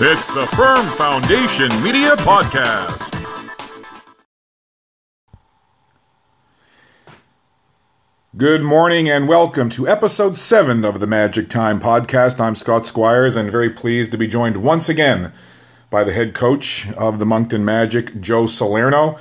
[0.00, 3.04] It's the Firm Foundation Media Podcast.
[8.36, 12.38] Good morning and welcome to episode 7 of the Magic Time Podcast.
[12.38, 15.32] I'm Scott Squires and very pleased to be joined once again
[15.90, 19.18] by the head coach of the Moncton Magic, Joe Salerno.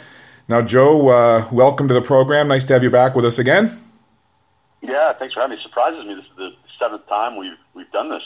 [0.48, 2.50] Now, Joe, uh, welcome to the program.
[2.50, 3.82] Nice to have you back with us again.
[4.84, 5.60] Yeah, thanks for having me.
[5.60, 6.14] It surprises me.
[6.14, 6.50] This is the
[6.80, 8.24] seventh time we've we've done this.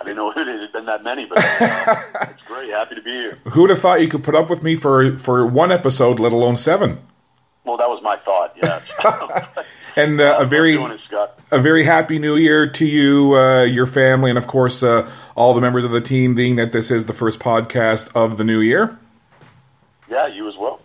[0.00, 2.70] I didn't know it had been that many, but it's great.
[2.70, 3.38] Happy to be here.
[3.50, 6.56] Who'd have thought you could put up with me for for one episode, let alone
[6.56, 7.00] seven?
[7.64, 8.56] Well, that was my thought.
[8.62, 9.66] Yes.
[9.96, 11.00] and uh, a very it,
[11.50, 15.54] a very happy New Year to you, uh, your family, and of course uh, all
[15.54, 16.34] the members of the team.
[16.34, 18.98] Being that this is the first podcast of the new year.
[20.08, 20.80] Yeah, you as well.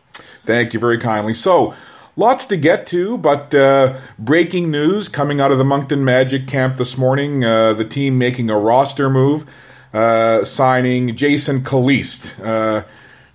[0.46, 1.36] Thank you very kindly.
[1.36, 1.76] So.
[2.16, 6.78] Lots to get to, but uh, breaking news coming out of the Moncton Magic camp
[6.78, 7.44] this morning.
[7.44, 9.46] Uh, the team making a roster move,
[9.94, 12.34] uh, signing Jason Calliste.
[12.44, 12.84] Uh,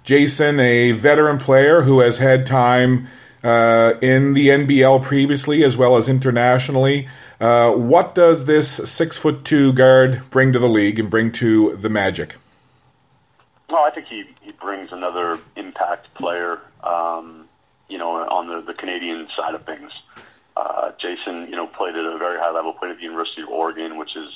[0.02, 3.08] Jason, a veteran player who has had time
[3.42, 7.08] uh, in the NBL previously as well as internationally.
[7.40, 11.76] Uh, what does this six foot two guard bring to the league and bring to
[11.76, 12.36] the Magic?
[13.68, 16.60] Well, I think he, he brings another impact player.
[16.82, 17.43] Um,
[17.88, 19.90] you know, on the, the Canadian side of things.
[20.56, 23.48] Uh, Jason, you know, played at a very high level, played at the University of
[23.48, 24.30] Oregon, which is,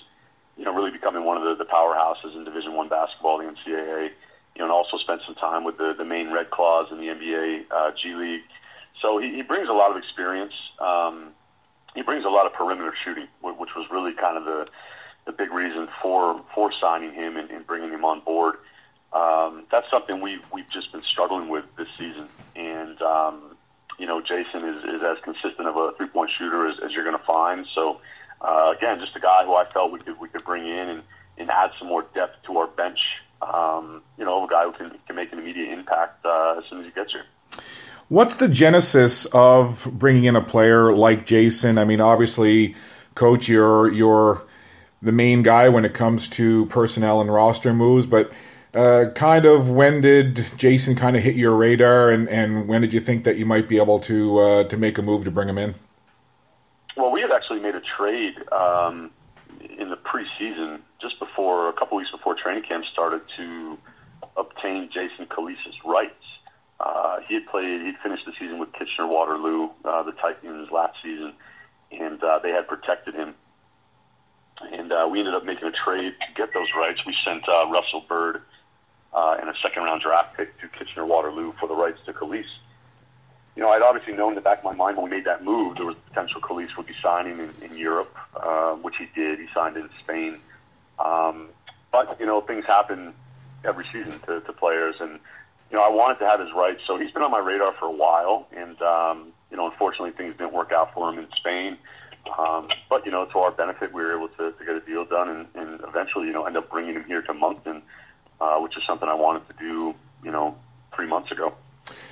[0.57, 4.11] you know, really becoming one of the, the powerhouses in Division One basketball, the NCAA.
[4.57, 7.07] You know, and also spent some time with the, the Maine Red Claws in the
[7.07, 8.43] NBA uh, G League.
[9.01, 10.53] So he, he brings a lot of experience.
[10.81, 11.31] Um,
[11.95, 14.69] he brings a lot of perimeter shooting, which was really kind of the
[15.27, 18.57] the big reason for for signing him and, and bringing him on board.
[19.13, 22.29] Um, that's something we've we've just been struggling with this season
[22.59, 23.57] and um,
[23.99, 27.05] you know Jason is, is as consistent of a three point shooter as, as you're
[27.05, 27.67] going to find.
[27.75, 28.01] So
[28.41, 31.03] uh, again, just a guy who I felt we could we could bring in and,
[31.39, 32.99] and add some more depth to our bench.
[33.41, 36.81] Um, you know, a guy who can, can make an immediate impact uh, as soon
[36.81, 37.25] as he gets here.
[38.09, 41.79] What's the genesis of bringing in a player like Jason?
[41.79, 42.75] I mean, obviously,
[43.15, 44.43] coach, you're you're
[45.03, 48.33] the main guy when it comes to personnel and roster moves, but
[48.75, 52.93] uh, kind of when did Jason kind of hit your radar, and, and when did
[52.93, 55.49] you think that you might be able to uh, to make a move to bring
[55.49, 55.75] him in?
[56.97, 59.11] Well, we had actually made a trade um,
[59.79, 63.79] in the preseason, just before a couple weeks before training camp started, to
[64.37, 66.15] obtain Jason Calliste's rights.
[66.81, 70.97] Uh, he had played, he'd finished the season with Kitchener Waterloo, uh, the Titans last
[71.03, 71.33] season,
[71.91, 73.35] and uh, they had protected him.
[74.61, 77.01] And uh, we ended up making a trade to get those rights.
[77.07, 78.43] We sent uh, Russell Bird
[79.15, 82.47] uh, and a second round draft pick to Kitchener Waterloo for the rights to Calliste.
[83.57, 85.43] You know, I'd obviously known in the back of my mind when we made that
[85.43, 89.41] move, there was potential Calliste would be signing in, in Europe, uh, which he did.
[89.41, 90.39] He signed in Spain.
[90.99, 91.49] Um,
[91.91, 93.15] but, you know, things happen
[93.65, 94.97] every season to, to players.
[95.01, 95.19] And,
[95.71, 96.83] you know, I wanted to have his rights.
[96.87, 98.47] So he's been on my radar for a while.
[98.57, 101.79] And, um, you know, unfortunately, things didn't work out for him in Spain.
[102.39, 105.05] Um, but, you know, to our benefit, we were able to, to get a deal
[105.05, 107.83] done and, and eventually, you know, end up bringing him here to Moncton
[108.41, 109.95] uh, which is something I wanted to do,
[110.25, 110.57] you know,
[110.95, 111.55] three months ago.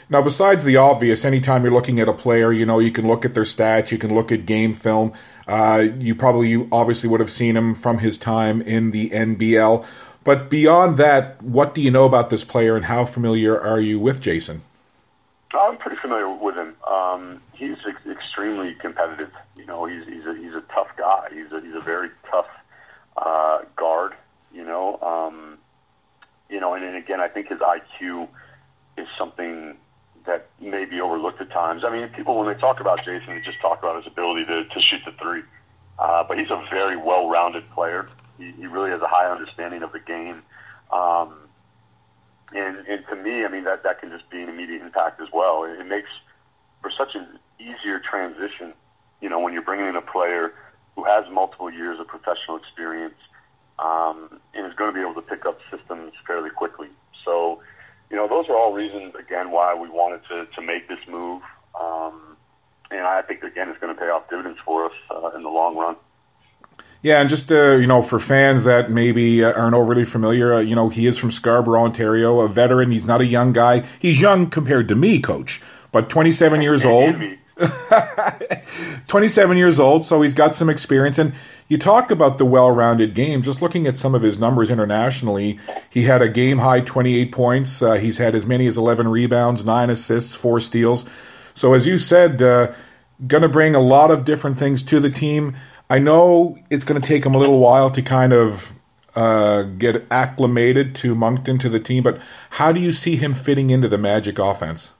[0.09, 3.25] Now, besides the obvious, anytime you're looking at a player, you know, you can look
[3.25, 5.13] at their stats, you can look at game film.
[5.49, 9.85] Uh, you probably, you obviously would have seen him from his time in the NBL.
[10.25, 13.99] But beyond that, what do you know about this player and how familiar are you
[13.99, 14.63] with Jason?
[15.55, 16.75] I'm pretty familiar with him.
[16.87, 19.31] Um, he's ex- extremely competitive.
[19.57, 21.29] You know, he's he's a, he's a tough guy.
[21.33, 22.49] He's a he's a very tough
[23.17, 24.15] uh, guard.
[24.53, 25.56] You know, um,
[26.49, 28.29] you know, and, and again, I think his IQ
[28.97, 29.77] is something
[30.27, 31.83] that may be overlooked at times.
[31.85, 34.65] I mean, people when they talk about Jason, they just talk about his ability to,
[34.65, 35.43] to shoot the three.
[35.99, 38.09] Uh, but he's a very well-rounded player.
[38.39, 40.43] He, he really has a high understanding of the game.
[40.93, 41.35] Um,
[42.53, 45.29] and, and to me, I mean, that, that can just be an immediate impact as
[45.33, 45.65] well.
[45.65, 46.09] It, it makes
[46.83, 48.75] for such an easier transition,
[49.21, 50.53] you know, when you're bringing in a player
[50.95, 53.15] who has multiple years of professional experience–
[53.79, 56.89] um, and is going to be able to pick up systems fairly quickly.
[57.25, 57.61] So,
[58.11, 61.43] you know, those are all reasons, again, why we wanted to, to make this move.
[61.79, 62.37] Um,
[62.91, 65.49] and I think, again, it's going to pay off dividends for us uh, in the
[65.49, 65.97] long run.
[67.03, 70.61] Yeah, and just uh, you know, for fans that maybe uh, aren't overly familiar, uh,
[70.61, 72.91] you know, he is from Scarborough, Ontario, a veteran.
[72.91, 73.87] He's not a young guy.
[73.99, 75.61] He's young compared to me, Coach,
[75.93, 77.15] but 27 years old.
[79.09, 81.19] 27 years old, so he's got some experience.
[81.19, 81.33] And
[81.69, 83.43] you talk about the well rounded game.
[83.43, 85.59] Just looking at some of his numbers internationally,
[85.89, 87.81] he had a game high 28 points.
[87.81, 91.07] Uh, he's had as many as 11 rebounds, 9 assists, 4 steals.
[91.55, 92.73] So, as you said, uh,
[93.27, 95.57] going to bring a lot of different things to the team.
[95.89, 98.73] I know it's going to take him a little while to kind of
[99.15, 102.03] uh, get acclimated to Moncton to the team.
[102.03, 102.21] But
[102.51, 104.93] how do you see him fitting into the Magic offense?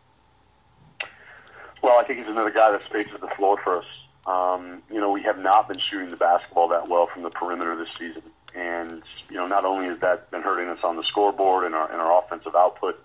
[1.87, 3.85] Well, I think he's another guy that spaces the floor for us.
[4.27, 7.77] Um, you know, we have not been shooting the basketball that well from the perimeter
[7.77, 8.25] this season,
[8.57, 11.89] and you know, not only has that been hurting us on the scoreboard and our
[11.89, 12.99] and our offensive output,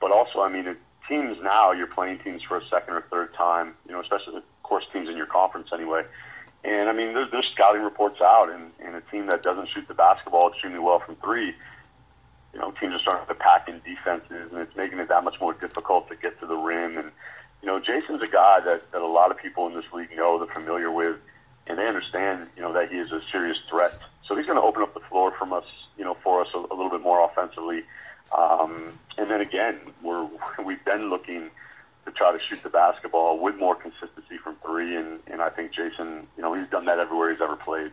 [0.00, 0.76] but also, I mean, it,
[1.08, 3.74] teams now you're playing teams for a second or third time.
[3.84, 6.04] You know, especially of course teams in your conference anyway.
[6.62, 9.88] And I mean, there's, there's scouting reports out, and, and a team that doesn't shoot
[9.88, 11.52] the basketball extremely well from three,
[12.52, 15.40] you know, teams are starting to pack in defenses, and it's making it that much
[15.40, 16.96] more difficult to get to the rim.
[16.96, 17.10] And
[17.62, 20.38] you know, Jason's a guy that, that a lot of people in this league know,
[20.38, 21.16] they're familiar with,
[21.66, 23.98] and they understand, you know, that he is a serious threat.
[24.26, 25.64] So he's going to open up the floor from us,
[25.98, 27.82] you know, for us a, a little bit more offensively.
[28.36, 30.28] Um, and then again, we're
[30.64, 31.50] we've been looking
[32.06, 35.72] to try to shoot the basketball with more consistency from three, and and I think
[35.72, 37.90] Jason, you know, he's done that everywhere he's ever played.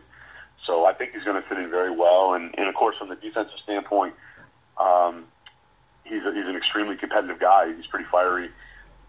[0.66, 3.08] So I think he's going to fit in very well, and and of course from
[3.08, 4.14] the defensive standpoint,
[4.78, 5.24] um,
[6.04, 7.74] he's a, he's an extremely competitive guy.
[7.74, 8.50] He's pretty fiery.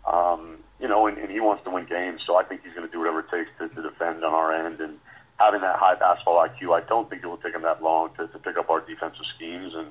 [0.09, 2.87] Um, you know, and, and he wants to win games, so I think he's going
[2.87, 4.79] to do whatever it takes to, to defend on our end.
[4.79, 4.97] And
[5.37, 8.27] having that high basketball IQ, I don't think it will take him that long to,
[8.27, 9.73] to pick up our defensive schemes.
[9.75, 9.87] And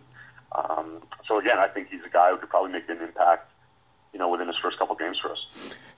[0.52, 3.50] um, so again, I think he's a guy who could probably make an impact,
[4.12, 5.46] you know, within his first couple games for us.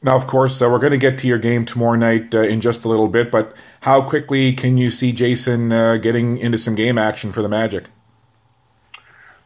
[0.02, 2.60] Now, of course, uh, we're going to get to your game tomorrow night uh, in
[2.60, 6.74] just a little bit, but how quickly can you see Jason uh, getting into some
[6.74, 7.84] game action for the Magic?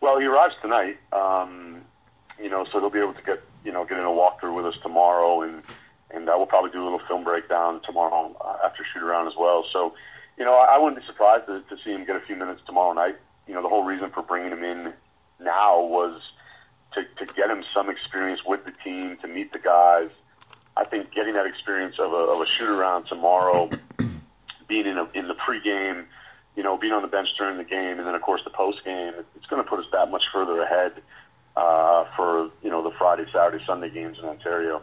[0.01, 1.81] Well, he arrives tonight, um,
[2.41, 4.67] you know, so he'll be able to get you know, get in a walkthrough with
[4.67, 5.63] us tomorrow, and
[6.11, 9.33] and uh, we'll probably do a little film breakdown tomorrow uh, after shoot around as
[9.39, 9.65] well.
[9.73, 9.95] So,
[10.39, 12.61] you know, I, I wouldn't be surprised to, to see him get a few minutes
[12.67, 13.17] tomorrow night.
[13.49, 14.93] You know, the whole reason for bringing him in
[15.41, 16.21] now was
[16.93, 20.11] to to get him some experience with the team, to meet the guys.
[20.77, 23.71] I think getting that experience of a, of a shoot around tomorrow,
[24.69, 26.05] being in a, in the pregame,
[26.57, 28.85] you know, being on the bench during the game, and then of course the post
[28.85, 31.01] game, it's going to put us that much further ahead
[31.57, 34.83] uh, for you know the Friday, Saturday, Sunday games in Ontario.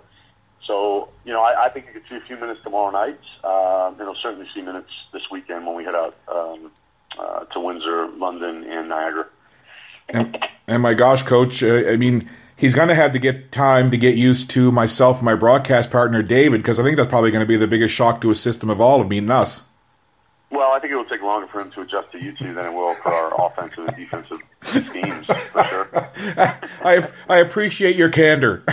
[0.65, 3.97] So you know, I, I think you could see a few minutes tomorrow night, and
[4.07, 6.71] will certainly see minutes this weekend when we head out um,
[7.19, 9.27] uh, to Windsor, London, and Niagara.
[10.09, 10.37] And,
[10.67, 13.97] and my gosh, coach, uh, I mean, he's going to have to get time to
[13.97, 17.41] get used to myself and my broadcast partner David, because I think that's probably going
[17.41, 19.61] to be the biggest shock to his system of all of meeting us.
[20.51, 22.65] Well, I think it will take longer for him to adjust to you two than
[22.65, 25.89] it will for our offensive and defensive schemes, for sure.
[26.83, 28.63] I I appreciate your candor.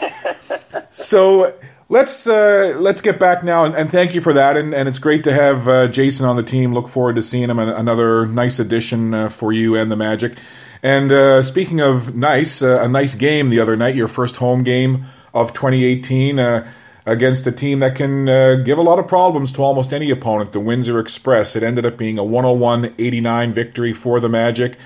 [0.90, 1.54] so
[1.90, 4.56] let's uh, let's get back now, and, and, thank you for that.
[4.56, 6.72] And, and it's great to have uh, Jason on the team.
[6.72, 7.58] Look forward to seeing him.
[7.58, 10.38] Another nice addition uh, for you and the Magic.
[10.82, 14.62] And uh, speaking of nice, uh, a nice game the other night, your first home
[14.62, 16.72] game of 2018 uh,
[17.08, 20.52] against a team that can uh, give a lot of problems to almost any opponent,
[20.52, 21.56] the Windsor Express.
[21.56, 24.76] It ended up being a 101 89 victory for the Magic.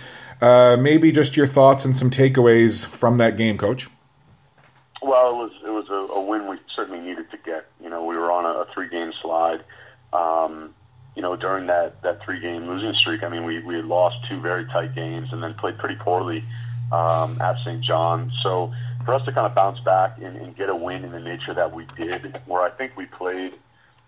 [0.40, 3.88] Uh, maybe just your thoughts and some takeaways from that game, Coach.
[5.02, 7.66] Well, it was it was a, a win we certainly needed to get.
[7.82, 9.64] You know, we were on a, a three game slide.
[10.12, 10.74] Um,
[11.16, 14.16] you know, during that that three game losing streak, I mean, we we had lost
[14.28, 16.44] two very tight games and then played pretty poorly
[16.92, 18.30] um, at Saint John.
[18.42, 18.72] So
[19.04, 21.54] for us to kind of bounce back and, and get a win in the nature
[21.54, 23.54] that we did, where I think we played,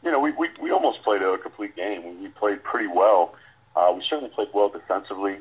[0.03, 2.21] you know, we, we, we almost played a complete game.
[2.21, 3.35] We, played pretty well.
[3.77, 5.39] Uh, we certainly played well defensively.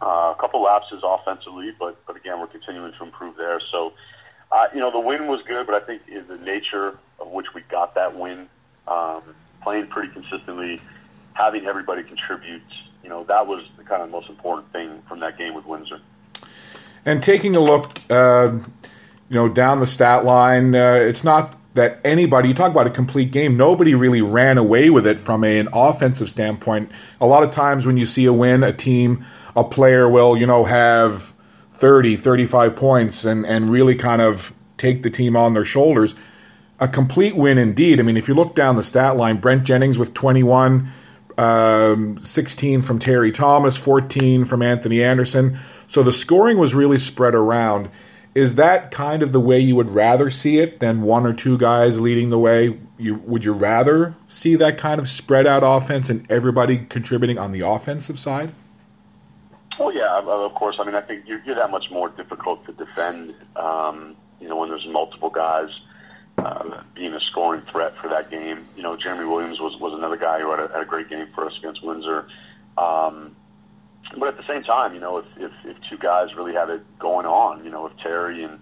[0.00, 3.60] Uh, a couple lapses offensively, but but again, we're continuing to improve there.
[3.70, 3.92] So,
[4.50, 7.46] uh, you know, the win was good, but I think in the nature of which
[7.54, 8.48] we got that win,
[8.88, 9.22] um,
[9.62, 10.80] playing pretty consistently,
[11.34, 12.62] having everybody contribute,
[13.02, 16.00] you know, that was the kind of most important thing from that game with Windsor.
[17.04, 22.00] And taking a look, uh, you know, down the stat line, uh, it's not that
[22.04, 22.48] anybody.
[22.48, 23.56] You talk about a complete game.
[23.56, 26.90] Nobody really ran away with it from a, an offensive standpoint.
[27.20, 29.24] A lot of times when you see a win, a team,
[29.56, 31.32] a player will, you know, have
[31.74, 36.14] 30, 35 points and and really kind of take the team on their shoulders.
[36.78, 38.00] A complete win indeed.
[38.00, 40.90] I mean, if you look down the stat line, Brent Jennings with 21,
[41.38, 45.58] um, 16 from Terry Thomas, 14 from Anthony Anderson.
[45.92, 47.90] So the scoring was really spread around.
[48.34, 51.58] Is that kind of the way you would rather see it than one or two
[51.58, 52.80] guys leading the way?
[52.96, 57.52] You would you rather see that kind of spread out offense and everybody contributing on
[57.52, 58.54] the offensive side?
[59.78, 60.76] Well, yeah, of course.
[60.80, 63.34] I mean, I think you're, you're that much more difficult to defend.
[63.56, 65.68] Um, you know, when there's multiple guys
[66.38, 68.66] uh, being a scoring threat for that game.
[68.76, 71.26] You know, Jeremy Williams was was another guy who had a, had a great game
[71.34, 72.28] for us against Windsor.
[72.78, 73.36] Um,
[74.18, 76.82] but at the same time, you know, if, if, if two guys really have it
[76.98, 78.58] going on, you know, if Terry and,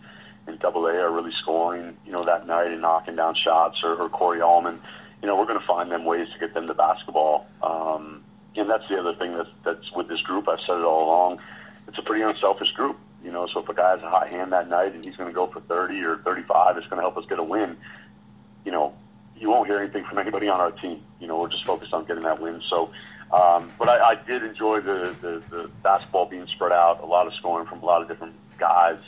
[0.46, 3.94] and Double A are really scoring, you know, that night and knocking down shots, or,
[3.94, 4.80] or Corey Allmond,
[5.20, 7.46] you know, we're going to find them ways to get them the basketball.
[7.62, 8.24] Um,
[8.56, 10.48] and that's the other thing that's that's with this group.
[10.48, 11.40] I've said it all along.
[11.88, 13.46] It's a pretty unselfish group, you know.
[13.52, 15.46] So if a guy has a hot hand that night and he's going to go
[15.46, 17.76] for 30 or 35, it's going to help us get a win.
[18.64, 18.94] You know,
[19.36, 21.02] you won't hear anything from anybody on our team.
[21.20, 22.62] You know, we're just focused on getting that win.
[22.68, 22.90] So,
[23.32, 27.26] um, but I, I did enjoy the, the the basketball being spread out, a lot
[27.26, 28.98] of scoring from a lot of different guys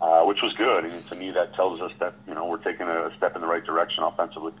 [0.00, 0.84] uh, which was good.
[0.84, 3.46] And to me, that tells us that you know we're taking a step in the
[3.46, 4.52] right direction offensively.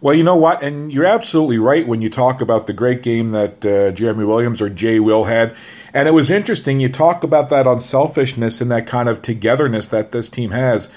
[0.00, 3.30] Well, you know what, and you're absolutely right when you talk about the great game
[3.30, 5.54] that uh, Jeremy Williams or Jay Will had.
[5.94, 6.80] And it was interesting.
[6.80, 10.88] You talk about that unselfishness and that kind of togetherness that this team has.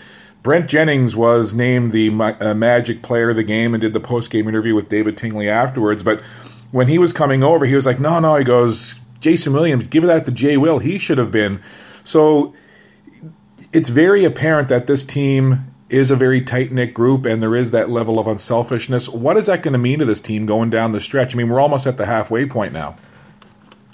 [0.42, 4.30] Brent Jennings was named the uh, Magic Player of the Game and did the post
[4.30, 6.04] game interview with David Tingley afterwards.
[6.04, 6.22] But
[6.72, 10.04] when he was coming over, he was like, "No, no," he goes, "Jason Williams, give
[10.04, 10.80] that to Jay Will.
[10.80, 11.62] He should have been."
[12.04, 12.54] So
[13.74, 17.72] it's very apparent that this team is a very tight knit group and there is
[17.72, 19.08] that level of unselfishness.
[19.08, 21.36] What is that going to mean to this team going down the stretch?
[21.36, 22.96] I mean, we're almost at the halfway point now.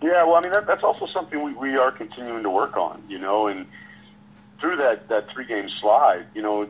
[0.02, 3.04] Yeah, well, I mean, that, that's also something we, we are continuing to work on,
[3.08, 3.68] you know, and
[4.60, 6.68] through that, that three game slide, you know,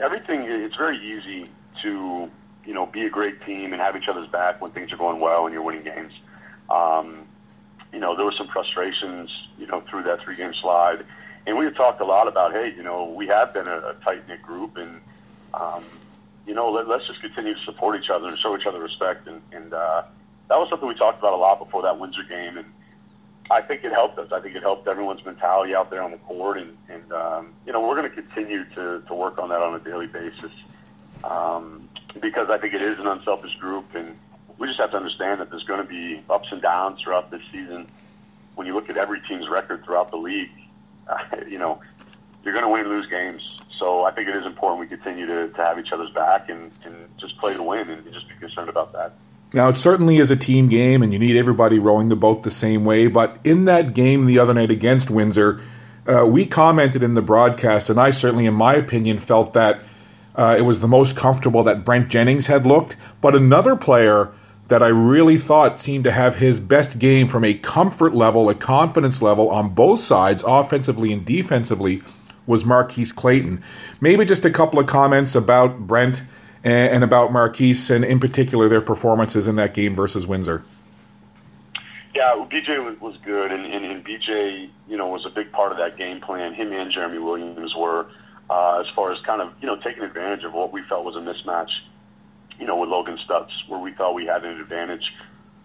[0.00, 1.50] everything, it's very easy
[1.82, 2.30] to,
[2.66, 5.20] you know, be a great team and have each other's back when things are going
[5.20, 6.12] well and you're winning games.
[6.68, 7.26] Um,
[7.92, 11.04] you know, there were some frustrations, you know, through that three game slide
[11.46, 13.94] and we have talked a lot about, hey, you know, we have been a, a
[14.04, 15.00] tight knit group, and
[15.54, 15.84] um,
[16.46, 19.28] you know, let, let's just continue to support each other and show each other respect.
[19.28, 20.02] And, and uh,
[20.48, 22.66] that was something we talked about a lot before that Windsor game, and
[23.48, 24.32] I think it helped us.
[24.32, 27.72] I think it helped everyone's mentality out there on the court, and, and um, you
[27.72, 30.50] know, we're going to continue to to work on that on a daily basis
[31.22, 31.85] um,
[32.20, 34.16] because I think it is an unselfish group, and
[34.58, 37.42] we just have to understand that there's going to be ups and downs throughout this
[37.52, 37.88] season.
[38.54, 40.50] When you look at every team's record throughout the league,
[41.08, 41.18] uh,
[41.48, 41.80] you know,
[42.44, 43.42] you're going to win and lose games.
[43.78, 46.72] So I think it is important we continue to, to have each other's back and,
[46.84, 49.14] and just play to win and just be concerned about that.
[49.52, 52.50] Now, it certainly is a team game, and you need everybody rowing the boat the
[52.50, 53.06] same way.
[53.06, 55.60] But in that game the other night against Windsor,
[56.06, 59.82] uh, we commented in the broadcast, and I certainly, in my opinion, felt that
[60.36, 62.96] uh, it was the most comfortable that Brent Jennings had looked.
[63.20, 64.32] But another player
[64.68, 68.54] that I really thought seemed to have his best game from a comfort level, a
[68.54, 72.02] confidence level on both sides, offensively and defensively,
[72.46, 73.62] was Marquise Clayton.
[74.00, 76.22] Maybe just a couple of comments about Brent
[76.64, 80.64] and, about Marquise, and in particular their performances in that game versus Windsor.
[82.14, 85.70] Yeah, BJ was, was good, and, and, and BJ, you know, was a big part
[85.70, 86.54] of that game plan.
[86.54, 88.06] Him and Jeremy Williams were,
[88.48, 91.16] uh, as far as kind of, you know, taking advantage of what we felt was
[91.16, 91.70] a mismatch
[92.58, 95.12] you know, with Logan Stutz, where we thought we had an advantage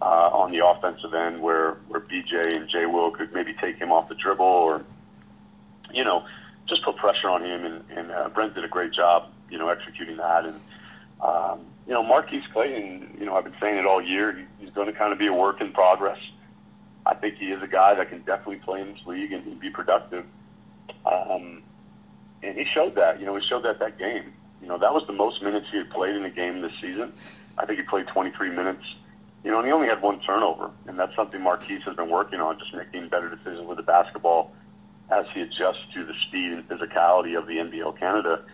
[0.00, 3.92] uh, on the offensive end, where where BJ and Jay Will could maybe take him
[3.92, 4.84] off the dribble, or
[5.92, 6.24] you know,
[6.68, 7.64] just put pressure on him.
[7.64, 10.44] And, and uh, Brent did a great job, you know, executing that.
[10.44, 10.60] And
[11.20, 14.32] um, you know, Marquise Clayton, you know, I've been saying it all year.
[14.32, 16.18] He, he's going to kind of be a work in progress.
[17.04, 19.70] I think he is a guy that can definitely play in this league and be
[19.70, 20.24] productive.
[21.04, 21.62] Um,
[22.42, 23.20] and he showed that.
[23.20, 24.32] You know, he showed that that game.
[24.60, 27.12] You know, that was the most minutes he had played in a game this season.
[27.58, 28.84] I think he played 23 minutes.
[29.44, 32.40] You know, and he only had one turnover, and that's something Marquise has been working
[32.40, 34.52] on, just making better decisions with the basketball
[35.10, 38.44] as he adjusts to the speed and physicality of the NBL Canada.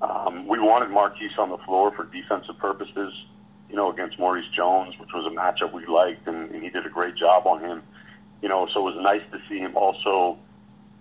[0.00, 3.12] Um, we wanted Marquise on the floor for defensive purposes,
[3.68, 6.86] you know, against Maurice Jones, which was a matchup we liked, and, and he did
[6.86, 7.82] a great job on him.
[8.40, 10.38] You know, so it was nice to see him also,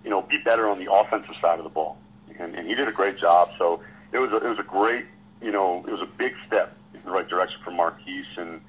[0.04, 1.98] you know, be better on the offensive side of the ball,
[2.40, 3.50] and, and he did a great job.
[3.58, 3.82] So
[4.12, 5.06] it was a, it was a great,
[5.42, 8.62] you know, it was a big step in the right direction for Marquise, and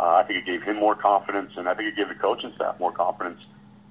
[0.00, 2.52] uh, I think it gave him more confidence, and I think it gave the coaching
[2.56, 3.40] staff more confidence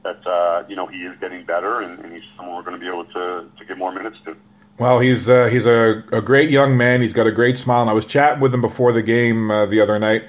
[0.04, 2.80] that uh, you know he is getting better, and, and he's someone we're going to
[2.80, 4.36] be able to to get more minutes to.
[4.80, 7.02] Well, he's uh, he's a, a great young man.
[7.02, 9.66] He's got a great smile, and I was chatting with him before the game uh,
[9.66, 10.24] the other night.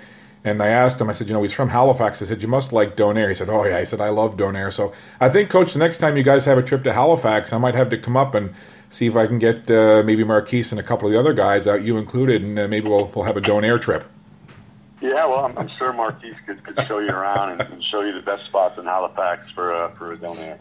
[0.45, 2.23] And I asked him, I said, you know, he's from Halifax.
[2.23, 3.29] I said, you must like Donair.
[3.29, 3.81] He said, oh, yeah.
[3.81, 4.73] He said, I love Donair.
[4.73, 7.59] So I think, Coach, the next time you guys have a trip to Halifax, I
[7.59, 8.55] might have to come up and
[8.91, 11.67] see if I can get uh, maybe Marquise and a couple of the other guys
[11.67, 14.05] out, you included, and uh, maybe we'll we'll have a Donair trip.
[15.01, 18.13] Yeah, well, I'm, I'm sure Marquise could, could show you around and, and, show you
[18.13, 20.59] the best spots in Halifax for uh, for a Donair.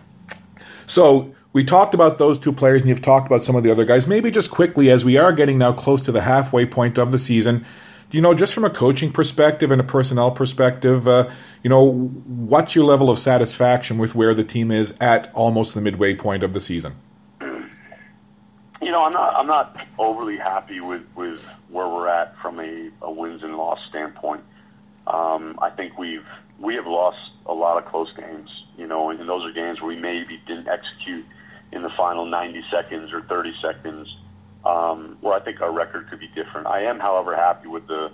[0.86, 3.84] So we talked about those two players, and you've talked about some of the other
[3.84, 4.08] guys.
[4.08, 7.20] Maybe just quickly, as we are getting now close to the halfway point of the
[7.20, 7.66] season,
[8.10, 11.30] do you know, just from a coaching perspective and a personnel perspective, uh,
[11.64, 15.82] you know, what's your level of satisfaction with where the team is at almost the
[15.82, 16.96] midway point of the season?
[18.98, 21.40] Know, I'm not I'm not overly happy with, with
[21.70, 24.42] where we're at from a, a wins and loss standpoint.
[25.06, 26.26] Um, I think we've
[26.60, 29.80] we have lost a lot of close games, you know, and, and those are games
[29.82, 31.28] where we maybe didn't execute
[31.72, 34.08] in the final 90 seconds or 30 seconds,
[34.66, 36.66] um, where I think our record could be different.
[36.66, 38.12] I am, however, happy with the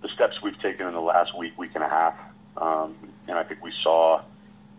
[0.00, 2.14] the steps we've taken in the last week, week and a half.
[2.56, 2.96] um,
[3.28, 4.22] and I think we saw,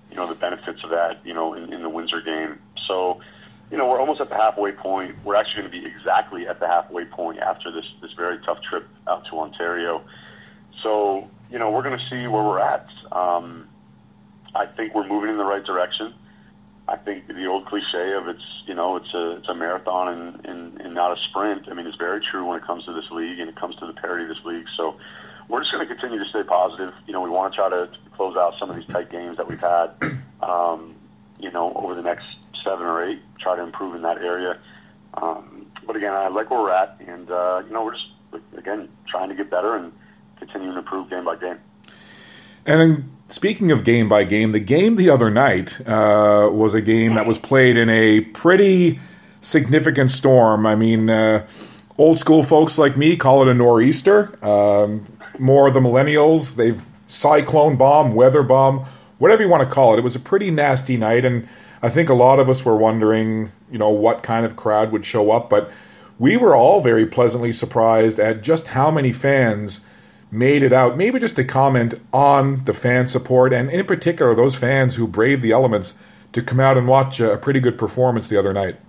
[0.09, 2.57] you know, the benefits of that, you know, in, in the Windsor game.
[2.87, 3.21] So,
[3.72, 5.15] you know, we're almost at the halfway point.
[5.24, 8.60] We're actually going to be exactly at the halfway point after this this very tough
[8.69, 10.03] trip out to Ontario.
[10.84, 12.88] So, you know, we're going to see where we're at.
[13.12, 13.67] Um,
[14.53, 16.13] I think we're moving in the right direction.
[16.88, 20.45] I think the old cliche of it's you know it's a it's a marathon and,
[20.45, 21.67] and, and not a sprint.
[21.67, 23.88] I mean, it's very true when it comes to this league and it comes to
[23.88, 24.67] the parity of this league.
[24.77, 24.95] So
[25.50, 26.93] we're just going to continue to stay positive.
[27.07, 29.48] You know, we want to try to close out some of these tight games that
[29.48, 29.91] we've had.
[30.43, 30.95] Um,
[31.39, 32.25] you know, over the next
[32.65, 34.60] seven or eight, try to improve in that area.
[35.13, 38.07] Um, but again, I like where we're at, and uh, you know, we're just
[38.57, 39.93] again trying to get better and
[40.38, 41.60] continue to improve game by game.
[42.65, 46.81] And then, speaking of game by game, the game the other night uh, was a
[46.81, 49.00] game that was played in a pretty
[49.41, 50.65] significant storm.
[50.65, 51.48] I mean, uh,
[51.98, 54.43] old school folks like me call it a nor'easter.
[54.43, 55.05] Um,
[55.38, 58.86] more of the millennials, they've cyclone bomb, weather bomb,
[59.19, 60.00] whatever you want to call it.
[60.00, 61.48] It was a pretty nasty night, and
[61.85, 65.05] I think a lot of us were wondering, you know, what kind of crowd would
[65.05, 65.51] show up.
[65.51, 65.71] But
[66.17, 69.81] we were all very pleasantly surprised at just how many fans
[70.31, 70.97] made it out.
[70.97, 75.43] Maybe just to comment on the fan support, and in particular, those fans who braved
[75.43, 75.93] the elements
[76.33, 78.79] to come out and watch a pretty good performance the other night.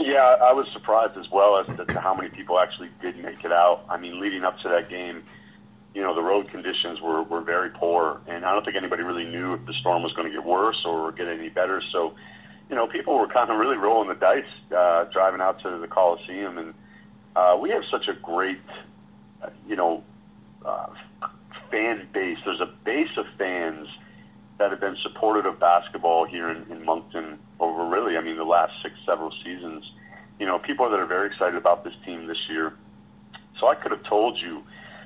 [0.00, 3.52] Yeah, I was surprised as well as to how many people actually did make it
[3.52, 3.84] out.
[3.88, 5.22] I mean, leading up to that game,
[5.98, 9.24] you know, the road conditions were, were very poor, and I don't think anybody really
[9.24, 11.82] knew if the storm was going to get worse or get any better.
[11.90, 12.14] So,
[12.70, 15.88] you know, people were kind of really rolling the dice uh, driving out to the
[15.88, 16.74] Coliseum, and
[17.34, 18.60] uh, we have such a great,
[19.66, 20.04] you know,
[20.64, 20.86] uh,
[21.68, 22.38] fan base.
[22.44, 23.88] There's a base of fans
[24.60, 28.44] that have been supportive of basketball here in, in Moncton over really, I mean, the
[28.44, 29.82] last six, several seasons.
[30.38, 32.74] You know, people that are very excited about this team this year.
[33.58, 34.62] So I could have told you,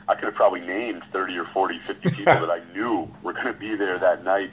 [0.09, 3.47] I could have probably named 30 or 40, 50 people that I knew were going
[3.47, 4.53] to be there that night,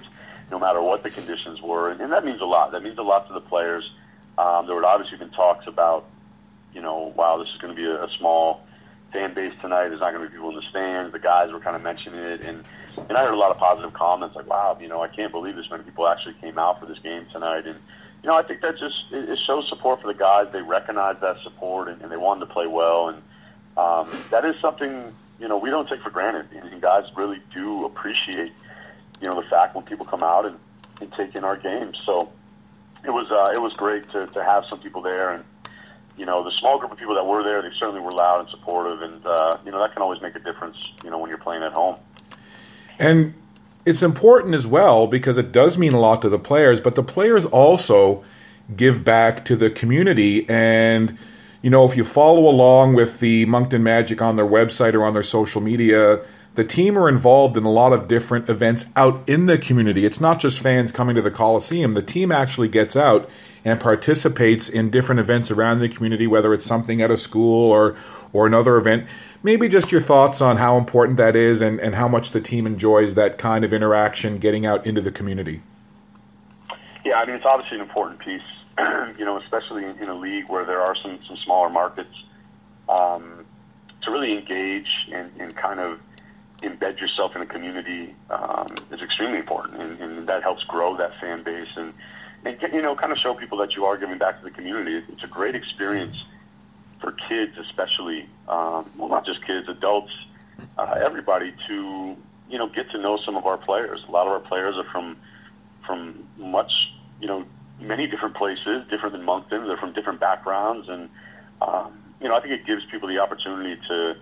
[0.51, 1.89] no matter what the conditions were.
[1.89, 2.71] And, and that means a lot.
[2.71, 3.89] That means a lot to the players.
[4.37, 6.05] Um, there would obviously been talks about,
[6.73, 8.61] you know, wow, this is going to be a, a small
[9.11, 9.89] fan base tonight.
[9.89, 11.11] There's not going to be people in the stands.
[11.11, 12.63] The guys were kind of mentioning it, and
[12.97, 15.55] and I heard a lot of positive comments like, "Wow, you know, I can't believe
[15.55, 17.79] this many people actually came out for this game tonight." And
[18.23, 20.47] you know, I think that just it, it shows support for the guys.
[20.51, 23.21] They recognize that support, and, and they wanted to play well, and
[23.77, 26.47] um, that is something you know we don't take for granted.
[26.51, 28.53] And, guys really do appreciate
[29.21, 30.57] you know the fact when people come out and,
[31.01, 32.01] and take in our games.
[32.05, 32.31] So
[33.03, 35.43] it was uh, it was great to to have some people there and
[36.19, 38.49] you know, the small group of people that were there, they certainly were loud and
[38.49, 40.75] supportive, and uh, you know that can always make a difference.
[41.01, 41.95] You know, when you're playing at home.
[42.99, 43.33] And
[43.85, 47.03] it's important as well because it does mean a lot to the players, but the
[47.03, 48.25] players also
[48.75, 50.47] give back to the community.
[50.49, 51.17] And
[51.61, 55.13] you know, if you follow along with the Moncton Magic on their website or on
[55.13, 56.21] their social media,
[56.55, 60.05] the team are involved in a lot of different events out in the community.
[60.05, 61.93] It's not just fans coming to the Coliseum.
[61.93, 63.29] The team actually gets out
[63.63, 67.95] and participates in different events around the community, whether it's something at a school or
[68.31, 69.07] or another event.
[69.41, 72.67] Maybe just your thoughts on how important that is and, and how much the team
[72.67, 75.61] enjoys that kind of interaction getting out into the community.
[77.05, 78.41] Yeah, I mean it's obviously an important piece,
[79.17, 82.13] you know, especially in, in a league where there are some, some smaller markets.
[82.87, 83.45] Um,
[84.01, 85.99] to really engage and, and kind of
[86.61, 91.11] embed yourself in a community um, is extremely important, and, and that helps grow that
[91.19, 91.93] fan base and
[92.45, 95.03] and you know, kind of show people that you are giving back to the community.
[95.09, 96.15] It's a great experience
[97.01, 98.29] for kids, especially.
[98.47, 100.11] Um, well, not just kids, adults,
[100.77, 102.15] uh, everybody to
[102.49, 104.03] you know get to know some of our players.
[104.07, 105.17] A lot of our players are from
[105.85, 106.71] from much
[107.19, 107.45] you know
[107.79, 109.67] many different places, different than Moncton.
[109.67, 111.09] They're from different backgrounds, and
[111.61, 114.15] um, you know I think it gives people the opportunity to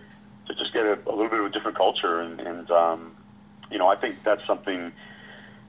[0.48, 3.15] to just get a, a little bit of a different culture, and, and um,
[3.72, 4.91] you know I think that's something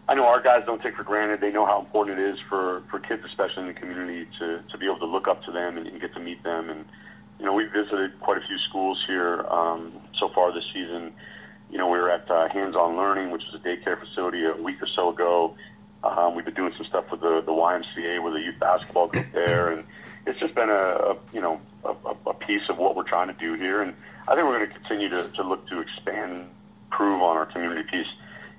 [0.09, 1.43] I know our guys don't take for granted.
[1.43, 4.79] They know how important it is for, for kids, especially in the community, to, to
[4.79, 6.71] be able to look up to them and, and get to meet them.
[6.71, 6.87] And,
[7.39, 11.13] you know, we've visited quite a few schools here um, so far this season.
[11.71, 14.57] You know, we were at uh, Hands On Learning, which is a daycare facility, a
[14.57, 15.55] week or so ago.
[16.05, 19.27] Um, we've been doing some stuff with the, the YMCA, with the youth basketball group
[19.33, 19.71] there.
[19.71, 19.85] And
[20.27, 21.95] it's just been a, a you know, a,
[22.27, 23.83] a piece of what we're trying to do here.
[23.83, 23.95] And
[24.29, 26.49] I think we're going to continue to, to look to expand,
[26.91, 28.07] prove on our community piece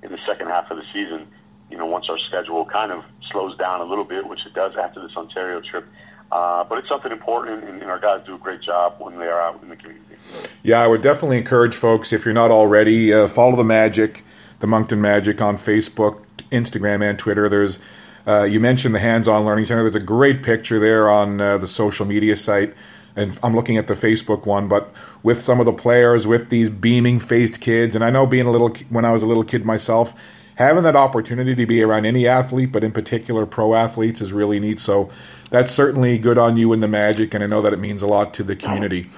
[0.03, 1.27] in the second half of the season
[1.69, 4.73] you know, once our schedule kind of slows down a little bit, which it does
[4.75, 5.85] after this Ontario trip.
[6.31, 9.25] Uh, but it's something important, and, and, our guys do a great job when they
[9.25, 10.15] are out in the community.
[10.61, 14.23] Yeah, I would definitely encourage folks, if you're not already, uh, follow the Magic,
[14.59, 17.49] the Moncton Magic on Facebook, Instagram, and Twitter.
[17.49, 17.79] There's
[18.27, 19.83] uh, you mentioned the hands-on learning center.
[19.83, 22.75] There's a great picture there on uh, the social media site
[23.15, 26.69] and I'm looking at the Facebook one, but with some of the players, with these
[26.69, 29.65] beaming faced kids, and I know being a little when I was a little kid
[29.65, 30.13] myself,
[30.55, 34.59] having that opportunity to be around any athlete, but in particular pro athletes, is really
[34.59, 34.79] neat.
[34.79, 35.09] So
[35.49, 38.07] that's certainly good on you and the Magic, and I know that it means a
[38.07, 39.09] lot to the community.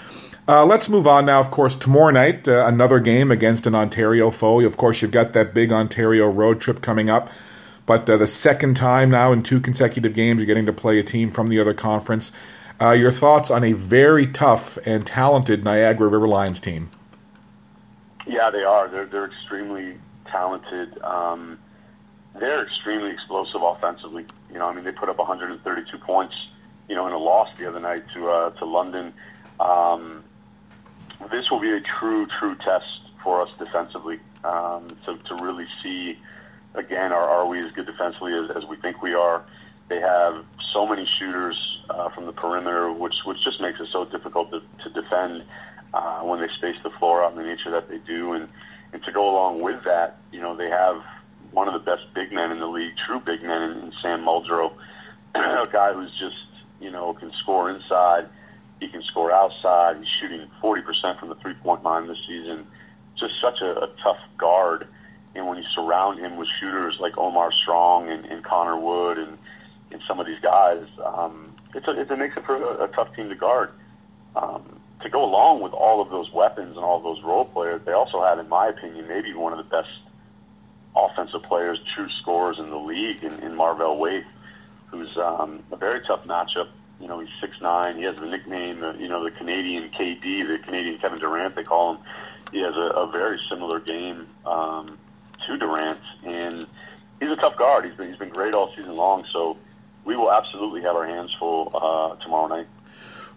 [0.48, 1.40] Uh, let's move on now.
[1.40, 4.62] Of course, tomorrow night, uh, another game against an Ontario foe.
[4.62, 7.30] Of course, you've got that big Ontario road trip coming up.
[7.86, 11.04] But uh, the second time now in two consecutive games, you're getting to play a
[11.04, 12.32] team from the other conference.
[12.80, 16.90] Uh, your thoughts on a very tough and talented Niagara River Lions team?
[18.26, 18.88] Yeah, they are.
[18.88, 21.00] They're they're extremely talented.
[21.04, 21.60] Um,
[22.40, 24.26] they're extremely explosive offensively.
[24.52, 26.34] You know, I mean, they put up 132 points.
[26.88, 29.14] You know, in a loss the other night to uh, to London.
[29.60, 30.24] Um,
[31.30, 32.86] this will be a true, true test
[33.24, 36.18] for us defensively um, to to really see
[36.76, 39.44] again, are, are we as good defensively as, as we think we are?
[39.90, 41.56] They have so many shooters
[41.90, 45.44] uh, from the perimeter, which which just makes it so difficult to, to defend
[45.94, 48.34] uh, when they space the floor out in the nature that they do.
[48.34, 48.48] And
[48.94, 51.02] and to go along with that, you know, they have
[51.52, 54.22] one of the best big men in the league, true big men in, in Sam
[54.22, 54.74] Muldrow,
[55.36, 56.38] a guy who's just
[56.80, 58.30] you know can score inside,
[58.82, 59.96] he can score outside.
[59.98, 62.68] He's shooting 40% from the three point line this season.
[63.18, 64.88] Just such a, a tough guard
[65.36, 69.38] and when you surround him with shooters like Omar Strong and, and Connor Wood and,
[69.92, 73.16] and some of these guys, um, it's a, it makes it for a, a tough
[73.16, 73.72] team to guard.
[74.36, 77.82] Um, to go along with all of those weapons and all of those role players,
[77.86, 79.90] they also have, in my opinion, maybe one of the best
[80.96, 84.26] offensive players, true scorers in the league in, in Marvell Waithe,
[84.88, 86.68] who's um, a very tough matchup.
[87.02, 87.98] You know, he's six nine.
[87.98, 91.64] He has the nickname, uh, you know, the Canadian KD, the Canadian Kevin Durant, they
[91.64, 92.04] call him.
[92.52, 94.28] He has a, a very similar game.
[94.46, 94.98] Um,
[95.48, 96.66] to Durant, and
[97.20, 97.86] he's a tough guard.
[97.86, 99.26] He's been he's been great all season long.
[99.32, 99.58] So
[100.06, 102.68] we will absolutely have our hands full uh, tomorrow night.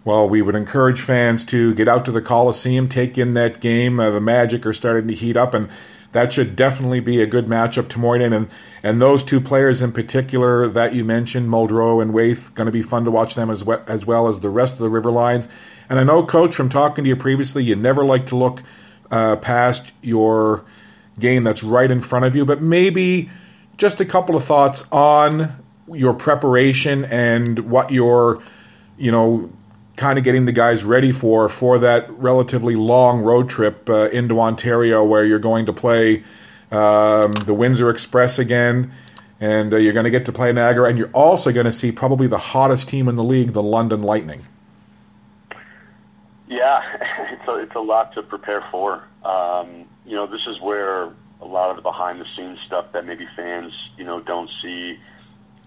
[0.03, 3.99] Well, we would encourage fans to get out to the Coliseum, take in that game.
[3.99, 5.69] Uh, the Magic are starting to heat up, and
[6.15, 8.31] that should definitely be a good matchup tomorrow night.
[8.31, 8.47] And
[8.81, 12.81] and those two players in particular that you mentioned, Muldrow and Waithe, going to be
[12.81, 15.49] fun to watch them as well, as well as the rest of the River Lions.
[15.89, 18.63] And I know, Coach, from talking to you previously, you never like to look
[19.11, 20.63] uh, past your
[21.19, 23.29] game that's right in front of you, but maybe
[23.77, 25.53] just a couple of thoughts on
[25.91, 28.41] your preparation and what you're,
[28.97, 29.51] you know,
[29.95, 34.39] kind of getting the guys ready for for that relatively long road trip uh, into
[34.39, 36.23] Ontario, where you're going to play
[36.71, 38.93] um, the Windsor Express again,
[39.39, 41.91] and uh, you're going to get to play Niagara, and you're also going to see
[41.91, 44.45] probably the hottest team in the league, the London Lightning.
[46.47, 46.81] Yeah,
[47.31, 49.03] it's a, it's a lot to prepare for.
[49.23, 53.05] Um, you know, this is where a lot of the behind the scenes stuff that
[53.05, 54.97] maybe fans, you know, don't see,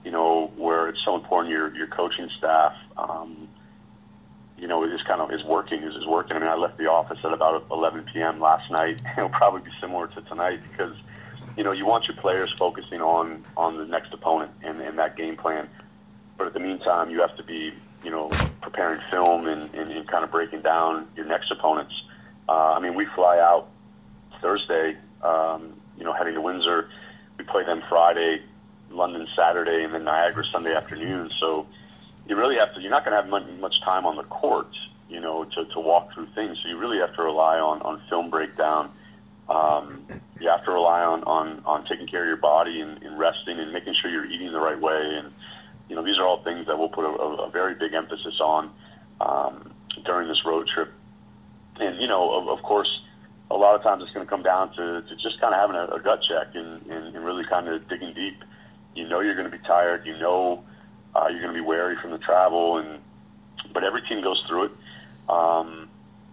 [0.05, 3.49] you know, where it's so important your your coaching staff, um,
[4.59, 6.37] you know, is kind of is working is is working.
[6.37, 8.41] I mean, I left the office at about 11 p.m.
[8.41, 9.01] last night.
[9.17, 10.95] It'll probably be similar to tonight because,
[11.57, 15.17] you know, you want your players focusing on on the next opponent and, and that
[15.17, 15.69] game plan.
[16.37, 17.73] But at the meantime, you have to be,
[18.05, 18.31] you know,
[18.63, 21.93] preparing film and, and, and kind of breaking down your next opponents.
[22.49, 23.69] Uh, I mean, we fly out
[24.41, 26.89] Thursday, um, you know, heading to Windsor.
[27.39, 28.43] We play them Friday,
[28.91, 31.31] London Saturday, and then Niagara Sunday afternoon.
[31.41, 31.67] So
[32.29, 32.81] you really have to.
[32.81, 34.69] You're not going to have much, time on the court,
[35.09, 36.59] you know, to, to walk through things.
[36.63, 38.93] So you really have to rely on on film breakdown.
[39.49, 40.05] Um,
[40.41, 43.59] you have to rely on, on, on taking care of your body and, and resting
[43.59, 45.01] and making sure you're eating the right way.
[45.03, 45.33] And,
[45.89, 48.71] you know, these are all things that we'll put a, a very big emphasis on
[49.23, 49.73] um,
[50.05, 50.93] during this road trip.
[51.81, 52.91] And, you know, of, of course,
[53.51, 55.77] a lot of times it's going to come down to, to just kind of having
[55.77, 58.45] a, a gut check and, and, and really kind of digging deep.
[58.95, 60.05] You know you're going to be tired.
[60.05, 60.65] You know
[61.19, 63.01] uh, you're going to be wary from the travel, and
[63.73, 64.73] but every team goes through it.
[65.29, 65.89] Um,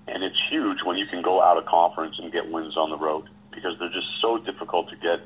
[0.08, 2.98] and it's huge when you can go out of conference and get wins on the
[2.98, 5.26] road because they're just so difficult to get.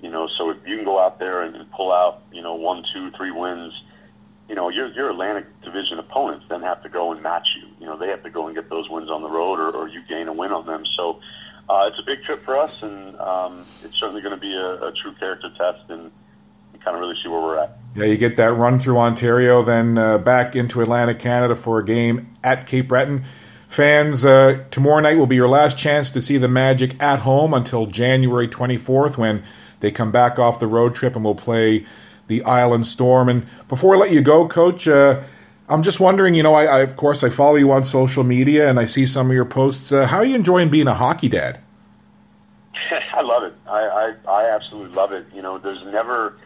[0.00, 2.54] You know, so if you can go out there and, and pull out, you know,
[2.54, 3.72] one, two, three wins,
[4.48, 7.68] you know, your your Atlantic Division opponents then have to go and match you.
[7.78, 9.88] You know, they have to go and get those wins on the road, or, or
[9.88, 10.84] you gain a win on them.
[10.96, 11.20] So
[11.68, 14.88] uh, it's a big trip for us, and um, it's certainly going to be a,
[14.88, 16.10] a true character test, and
[16.84, 17.78] kind of really see where we're at.
[17.94, 21.84] Yeah, you get that run through Ontario, then uh, back into Atlantic Canada for a
[21.84, 23.24] game at Cape Breton.
[23.68, 27.54] Fans, uh, tomorrow night will be your last chance to see the Magic at home
[27.54, 29.44] until January 24th when
[29.80, 31.86] they come back off the road trip and will play
[32.26, 33.28] the Island Storm.
[33.28, 35.22] And before I let you go, Coach, uh,
[35.68, 36.34] I'm just wondering.
[36.34, 39.06] You know, I, I, of course I follow you on social media and I see
[39.06, 39.92] some of your posts.
[39.92, 41.60] Uh, how are you enjoying being a hockey dad?
[43.14, 43.54] I love it.
[43.68, 45.26] I, I I absolutely love it.
[45.32, 46.36] You know, there's never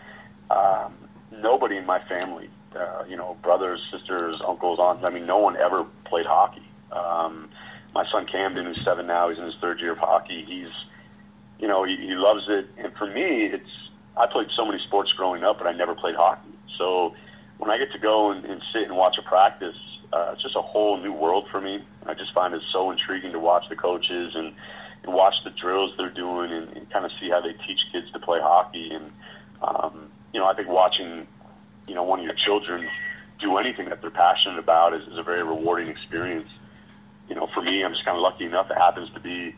[0.51, 0.95] um,
[1.33, 5.05] nobody in my family uh, you know, brothers, sisters, uncles, aunts.
[5.07, 6.63] I mean, no one ever played hockey.
[6.93, 7.49] Um,
[7.95, 10.45] my son Camden, who's seven now, he's in his third year of hockey.
[10.47, 10.73] He's,
[11.59, 12.67] you know, he, he loves it.
[12.77, 13.71] And for me, it's
[14.17, 16.51] I played so many sports growing up, but I never played hockey.
[16.79, 17.15] So
[17.59, 19.77] when I get to go and, and sit and watch a practice,
[20.13, 21.83] uh, it's just a whole new world for me.
[22.07, 24.55] I just find it so intriguing to watch the coaches and,
[25.03, 28.11] and watch the drills they're doing and, and kind of see how they teach kids
[28.13, 28.91] to play hockey.
[28.93, 29.11] And
[29.63, 31.27] um, you know, I think watching
[31.87, 32.87] you know one of your children
[33.41, 36.49] do anything that they're passionate about is, is a very rewarding experience.
[37.29, 38.71] You know, for me, I'm just kind of lucky enough.
[38.71, 39.55] It happens to be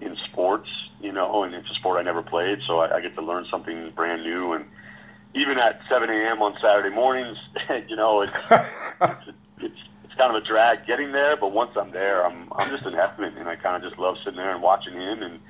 [0.00, 0.68] in sports,
[1.00, 3.46] you know, and it's a sport I never played, so I, I get to learn
[3.50, 4.52] something brand new.
[4.52, 4.66] And
[5.34, 6.42] even at 7 a.m.
[6.42, 7.38] on Saturday mornings,
[7.88, 9.28] you know, it's, it's,
[9.60, 12.84] it's it's kind of a drag getting there, but once I'm there, I'm I'm just
[12.84, 15.40] in heaven, and I kind of just love sitting there and watching him, and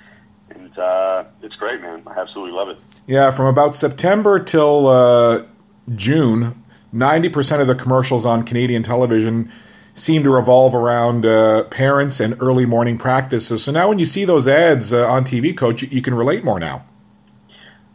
[0.50, 2.02] and uh, it's great, man.
[2.06, 2.78] I absolutely love it.
[3.06, 5.44] Yeah, from about September till uh,
[5.94, 9.50] June, ninety percent of the commercials on Canadian television
[9.96, 13.64] seem to revolve around uh, parents and early morning practices.
[13.64, 16.44] So now, when you see those ads uh, on TV, Coach, you, you can relate
[16.44, 16.84] more now.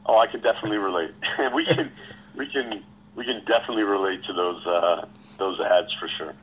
[0.08, 1.12] Oh, I can definitely relate.
[1.56, 1.92] we can,
[2.36, 2.84] we can,
[3.16, 5.06] we can definitely relate to those uh,
[5.38, 6.34] those ads for sure.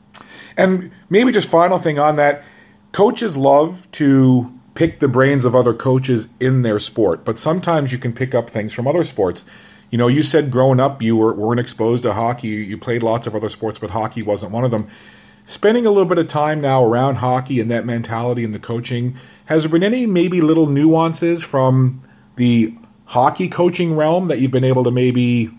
[0.56, 2.44] And maybe just final thing on that,
[2.92, 7.98] coaches love to pick the brains of other coaches in their sport, but sometimes you
[7.98, 9.44] can pick up things from other sports.
[9.90, 12.46] You know, you said growing up you were, weren't exposed to hockey.
[12.46, 14.88] You played lots of other sports, but hockey wasn't one of them.
[15.46, 19.16] Spending a little bit of time now around hockey and that mentality and the coaching,
[19.46, 22.00] has there been any maybe little nuances from
[22.36, 22.72] the
[23.06, 25.50] hockey coaching realm that you've been able to maybe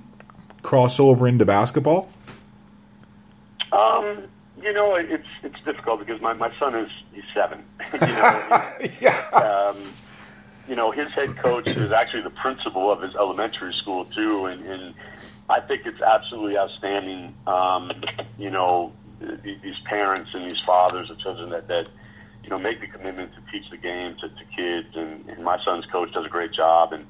[0.61, 2.09] cross over into basketball?
[3.73, 4.28] Um,
[4.61, 7.63] you know, it's it's difficult because my my son is he's seven.
[7.93, 9.29] you know, yeah.
[9.31, 9.93] um,
[10.67, 14.63] you know, his head coach is actually the principal of his elementary school too, and,
[14.65, 14.93] and
[15.49, 17.35] I think it's absolutely outstanding.
[17.47, 17.91] Um,
[18.37, 21.87] you know, these parents and these fathers of children that that
[22.43, 25.57] you know make the commitment to teach the game to, to kids, and, and my
[25.65, 26.93] son's coach does a great job.
[26.93, 27.05] And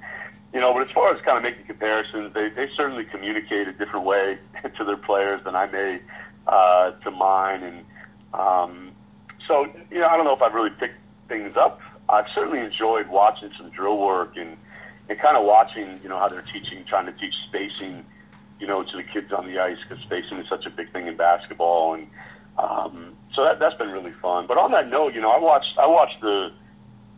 [0.54, 3.74] you know, but as far as kind of making comparisons, they they certainly communicate a
[3.74, 4.38] different way
[4.78, 6.00] to their players than I may
[6.50, 7.86] uh, to mine, and
[8.34, 8.92] um,
[9.48, 11.80] so you know, I don't know if I've really picked things up.
[12.10, 14.58] I've certainly enjoyed watching some drill work and
[15.08, 18.06] and kind of watching, you know, how they're teaching, trying to teach spacing
[18.60, 21.08] you know, to the kids on the ice because spacing is such a big thing
[21.08, 22.08] in basketball, and
[22.58, 24.48] um, so that that's been really fun.
[24.48, 26.52] But on that note, you know, I watched I watched the,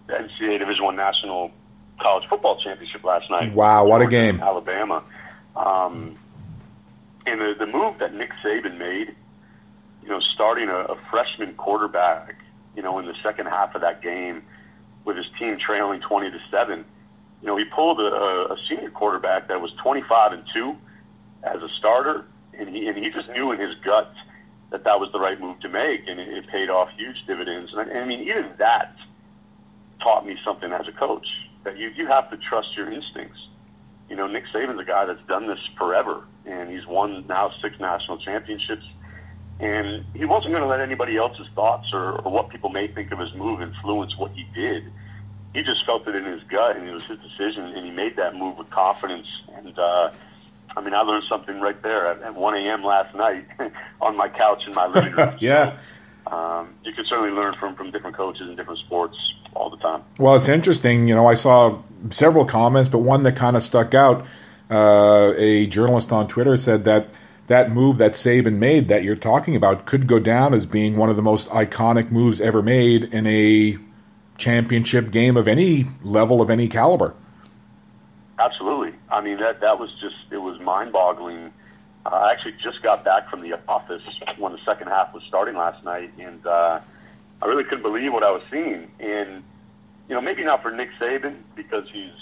[0.07, 1.51] the NCAA Division One National
[1.99, 3.53] College Football Championship last night.
[3.53, 4.39] Wow, what a game!
[4.39, 5.03] Alabama,
[5.55, 6.15] um,
[7.25, 9.15] and the the move that Nick Saban made,
[10.03, 12.35] you know, starting a, a freshman quarterback,
[12.75, 14.43] you know, in the second half of that game
[15.05, 16.85] with his team trailing twenty to seven.
[17.41, 18.03] You know, he pulled a,
[18.53, 20.75] a senior quarterback that was twenty five and two
[21.43, 22.25] as a starter,
[22.57, 24.13] and he and he just knew in his gut
[24.71, 27.71] that that was the right move to make, and it, it paid off huge dividends.
[27.73, 28.95] And I, I mean, even that
[30.01, 31.27] taught me something as a coach
[31.63, 33.39] that you you have to trust your instincts.
[34.09, 37.79] You know, Nick Saban's a guy that's done this forever, and he's won now six
[37.79, 38.83] national championships.
[39.61, 43.11] And he wasn't going to let anybody else's thoughts or, or what people may think
[43.11, 44.91] of his move influence what he did.
[45.53, 48.15] He just felt it in his gut, and it was his decision, and he made
[48.15, 49.27] that move with confidence.
[49.53, 50.11] And uh,
[50.75, 52.83] I mean, I learned something right there at, at 1 a.m.
[52.83, 53.45] last night
[54.01, 55.37] on my couch in my living room.
[55.39, 55.77] yeah.
[56.27, 59.15] So, um, you can certainly learn from, from different coaches and different sports
[59.53, 60.01] all the time.
[60.17, 61.07] Well, it's interesting.
[61.07, 64.25] You know, I saw several comments, but one that kind of stuck out.
[64.69, 67.09] Uh, a journalist on Twitter said that
[67.51, 71.09] that move that Saban made that you're talking about could go down as being one
[71.09, 73.77] of the most iconic moves ever made in a
[74.37, 77.13] championship game of any level of any caliber.
[78.39, 78.93] Absolutely.
[79.09, 81.51] I mean that that was just it was mind-boggling.
[82.05, 84.01] Uh, I actually just got back from the office
[84.37, 86.79] when the second half was starting last night, and uh,
[87.41, 88.89] I really couldn't believe what I was seeing.
[89.01, 89.43] And
[90.07, 92.17] you know, maybe not for Nick Saban because he's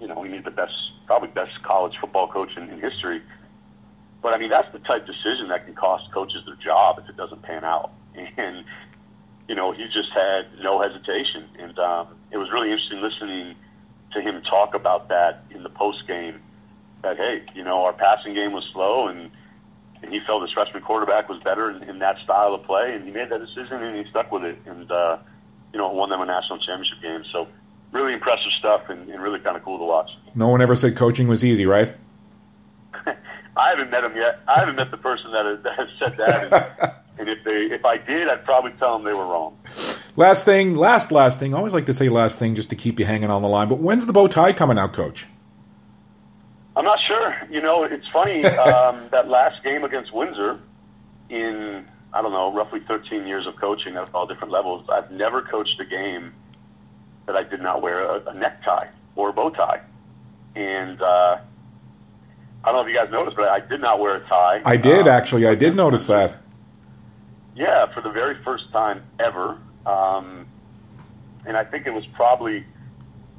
[0.00, 0.74] you know he's the best,
[1.06, 3.22] probably best college football coach in, in history.
[4.22, 7.16] But I mean, that's the type decision that can cost coaches their job if it
[7.16, 7.92] doesn't pan out.
[8.36, 8.64] And
[9.48, 13.54] you know, he just had no hesitation, and um, it was really interesting listening
[14.12, 16.40] to him talk about that in the post game.
[17.02, 19.30] That hey, you know, our passing game was slow, and,
[20.02, 23.04] and he felt his freshman quarterback was better in, in that style of play, and
[23.04, 25.18] he made that decision and he stuck with it, and uh,
[25.72, 27.24] you know, won them a national championship game.
[27.32, 27.48] So
[27.90, 30.10] really impressive stuff, and, and really kind of cool to watch.
[30.34, 31.94] No one ever said coaching was easy, right?
[33.56, 34.40] I haven't met him yet.
[34.48, 36.44] I haven't met the person that has, that has said that.
[36.44, 39.56] And, and if they, if I did, I'd probably tell them they were wrong.
[40.16, 41.54] Last thing, last last thing.
[41.54, 43.68] I always like to say last thing just to keep you hanging on the line.
[43.68, 45.26] But when's the bow tie coming out, Coach?
[46.76, 47.34] I'm not sure.
[47.50, 50.58] You know, it's funny um, that last game against Windsor
[51.28, 54.86] in I don't know, roughly 13 years of coaching at all different levels.
[54.90, 56.34] I've never coached a game
[57.26, 59.80] that I did not wear a, a necktie or a bow tie,
[60.54, 61.38] and uh,
[62.64, 64.62] I don't know if you guys noticed, but I did not wear a tie.
[64.64, 65.46] I did um, actually.
[65.46, 66.36] I did notice that.
[67.56, 70.46] Yeah, for the very first time ever, um,
[71.44, 72.64] and I think it was probably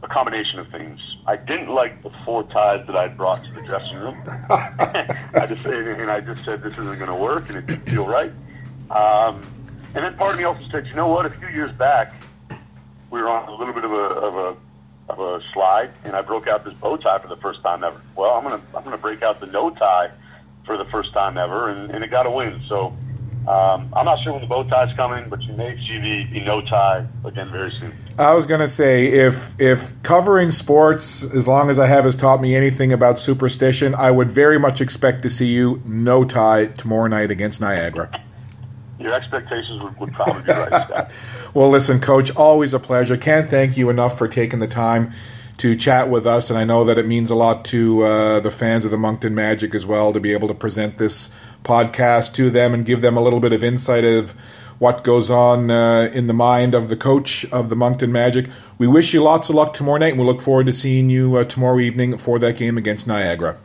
[0.03, 0.99] a combination of things.
[1.25, 4.21] I didn't like the four ties that I had brought to the dressing room.
[4.49, 8.05] I just and I just said this isn't going to work, and it didn't feel
[8.05, 8.31] right.
[8.91, 9.41] Um,
[9.95, 11.25] and then part of me also said, you know what?
[11.25, 12.13] A few years back,
[13.09, 14.57] we were on a little bit of a of a
[15.13, 18.01] of a slide, and I broke out this bow tie for the first time ever.
[18.15, 20.11] Well, I'm gonna I'm gonna break out the no tie
[20.65, 22.61] for the first time ever, and, and it got a win.
[22.69, 22.95] So
[23.47, 26.45] um, I'm not sure when the bow tie's coming, but you may see the, the
[26.45, 27.93] no tie again very soon.
[28.17, 32.39] I was to say if if covering sports, as long as I have, has taught
[32.39, 37.07] me anything about superstition, I would very much expect to see you no tie tomorrow
[37.07, 38.22] night against Niagara.
[39.03, 41.07] Your expectations would, would probably be right.
[41.53, 43.17] well, listen, Coach, always a pleasure.
[43.17, 45.13] Can't thank you enough for taking the time
[45.57, 48.49] to chat with us, and I know that it means a lot to uh, the
[48.49, 51.29] fans of the Moncton Magic as well to be able to present this
[51.63, 54.33] podcast to them and give them a little bit of insight of
[54.79, 58.49] what goes on uh, in the mind of the coach of the Moncton Magic.
[58.77, 61.35] We wish you lots of luck tomorrow night, and we look forward to seeing you
[61.35, 63.57] uh, tomorrow evening for that game against Niagara.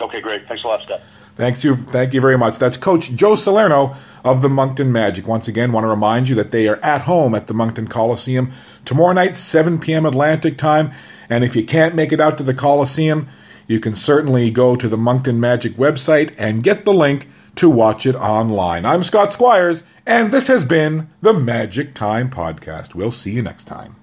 [0.00, 0.46] Okay, great.
[0.46, 1.00] Thanks a lot, Scott.
[1.36, 1.76] Thanks you.
[1.76, 2.58] Thank you very much.
[2.58, 5.26] That's Coach Joe Salerno of the Moncton Magic.
[5.26, 8.52] Once again, want to remind you that they are at home at the Moncton Coliseum
[8.84, 10.04] tomorrow night, 7 p.m.
[10.04, 10.92] Atlantic time.
[11.30, 13.28] And if you can't make it out to the Coliseum,
[13.66, 18.06] you can certainly go to the Moncton Magic website and get the link to watch
[18.06, 18.84] it online.
[18.84, 22.94] I'm Scott Squires, and this has been the Magic Time Podcast.
[22.94, 23.96] We'll see you next time.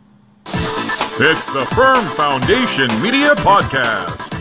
[1.21, 4.38] It's the Firm Foundation Media Podcast.